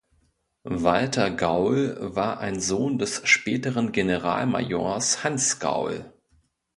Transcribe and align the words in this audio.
Walter 0.67 1.29
Gaul 1.29 1.95
war 2.15 2.39
ein 2.39 2.59
Sohn 2.59 2.97
des 2.97 3.21
späteren 3.29 3.91
Generalmajors 3.91 5.23
Hans 5.23 5.59
Gaul. 5.59 6.11